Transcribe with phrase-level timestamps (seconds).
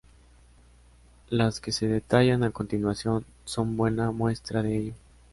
[1.29, 4.93] Las que se detallan a continuación son buena muestra de ello.